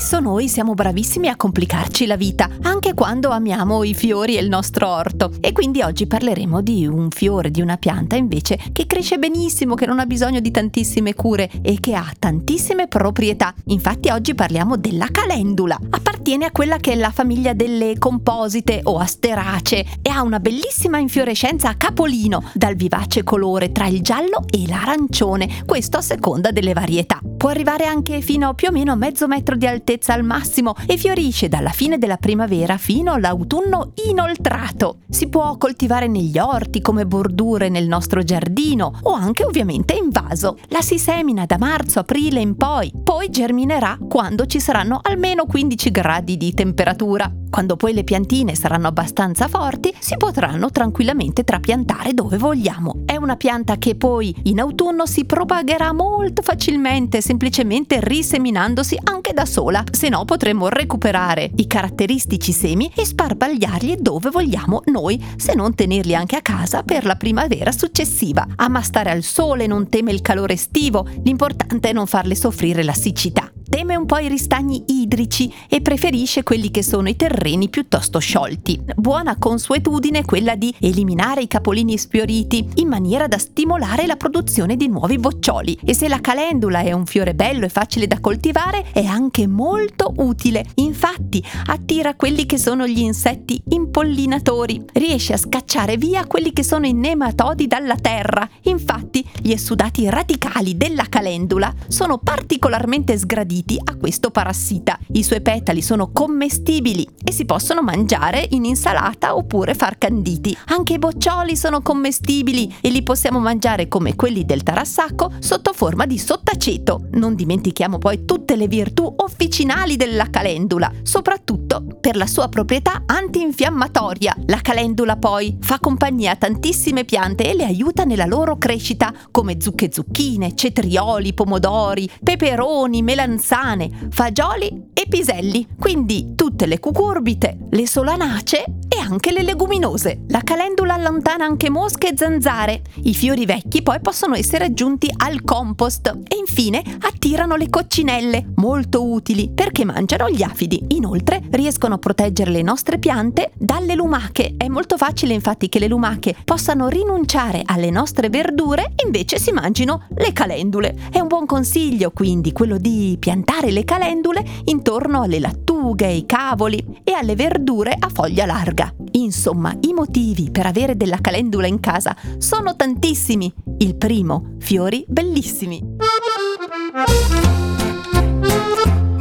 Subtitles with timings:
[0.00, 4.48] Spesso noi siamo bravissimi a complicarci la vita, anche quando amiamo i fiori e il
[4.48, 5.30] nostro orto.
[5.40, 9.84] E quindi oggi parleremo di un fiore, di una pianta invece che cresce benissimo, che
[9.84, 13.52] non ha bisogno di tantissime cure e che ha tantissime proprietà.
[13.66, 15.78] Infatti oggi parliamo della calendula.
[15.90, 20.96] Appartiene a quella che è la famiglia delle composite o asteracee e ha una bellissima
[20.96, 26.72] infiorescenza a capolino, dal vivace colore tra il giallo e l'arancione, questo a seconda delle
[26.72, 27.20] varietà.
[27.40, 30.98] Può arrivare anche fino a più o meno mezzo metro di altezza al massimo e
[30.98, 34.98] fiorisce dalla fine della primavera fino all'autunno inoltrato.
[35.08, 40.58] Si può coltivare negli orti come bordure nel nostro giardino o anche ovviamente in vaso.
[40.68, 46.36] La si semina da marzo-aprile in poi, poi germinerà quando ci saranno almeno 15 gradi
[46.36, 47.32] di temperatura.
[47.48, 53.02] Quando poi le piantine saranno abbastanza forti, si potranno tranquillamente trapiantare dove vogliamo.
[53.20, 59.84] Una pianta che poi in autunno si propagherà molto facilmente, semplicemente riseminandosi anche da sola,
[59.90, 66.14] se no potremo recuperare i caratteristici semi e sparpagliarli dove vogliamo noi, se non tenerli
[66.14, 68.46] anche a casa per la primavera successiva.
[68.56, 72.94] Ama stare al sole, non teme il calore estivo, l'importante è non farle soffrire la
[72.94, 78.18] siccità teme un po' i ristagni idrici e preferisce quelli che sono i terreni piuttosto
[78.18, 78.82] sciolti.
[78.96, 84.88] Buona consuetudine quella di eliminare i capolini sfioriti in maniera da stimolare la produzione di
[84.88, 89.04] nuovi boccioli e se la calendula è un fiore bello e facile da coltivare è
[89.04, 90.66] anche molto utile.
[90.74, 96.86] Infatti attira quelli che sono gli insetti impollinatori, riesce a scacciare via quelli che sono
[96.86, 98.48] i nematodi dalla terra.
[98.62, 104.98] Infatti gli esudati radicali della calendula sono particolarmente sgraditi resistenti a questo parassita.
[105.12, 110.56] I suoi petali sono commestibili e si possono mangiare in insalata oppure far canditi.
[110.66, 116.06] Anche i boccioli sono commestibili e li possiamo mangiare come quelli del tarassacco sotto forma
[116.06, 117.08] di sottaceto.
[117.12, 124.34] Non dimentichiamo poi tutte le virtù officinali della calendula, soprattutto per la sua proprietà antinfiammatoria.
[124.46, 129.60] La calendula poi fa compagnia a tantissime piante e le aiuta nella loro crescita, come
[129.60, 137.86] zucche zucchine, cetrioli, pomodori, peperoni, melanzane melanzane, fagioli e piselli, quindi tutte le cucurbite, le
[137.86, 138.64] solanacee
[139.10, 140.22] anche le leguminose.
[140.28, 142.82] La calendula allontana anche mosche e zanzare.
[143.02, 149.04] I fiori vecchi poi possono essere aggiunti al compost e infine attirano le coccinelle, molto
[149.04, 150.84] utili perché mangiano gli afidi.
[150.88, 154.54] Inoltre riescono a proteggere le nostre piante dalle lumache.
[154.56, 159.50] È molto facile infatti che le lumache possano rinunciare alle nostre verdure e invece si
[159.50, 160.96] mangino le calendule.
[161.10, 167.00] È un buon consiglio quindi quello di piantare le calendule intorno alle lattughe, ai cavoli
[167.02, 168.94] e alle verdure a foglia larga.
[169.22, 173.52] Insomma, i motivi per avere della calendula in casa sono tantissimi.
[173.78, 175.80] Il primo, fiori bellissimi.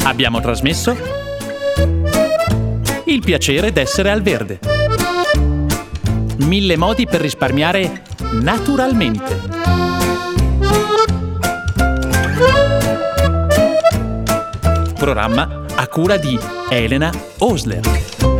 [0.04, 0.96] Abbiamo trasmesso
[3.06, 4.60] il piacere d'essere al verde.
[6.38, 8.04] Mille modi per risparmiare
[8.42, 9.60] naturalmente.
[15.00, 16.38] programma a cura di
[16.70, 18.39] Elena Osler.